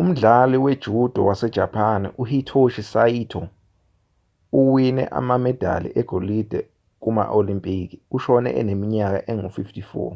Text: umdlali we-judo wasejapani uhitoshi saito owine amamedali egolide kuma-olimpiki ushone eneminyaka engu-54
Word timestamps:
umdlali 0.00 0.56
we-judo 0.64 1.20
wasejapani 1.28 2.08
uhitoshi 2.22 2.82
saito 2.92 3.42
owine 4.58 5.02
amamedali 5.18 5.88
egolide 6.00 6.60
kuma-olimpiki 7.02 7.96
ushone 8.16 8.48
eneminyaka 8.60 9.18
engu-54 9.30 10.12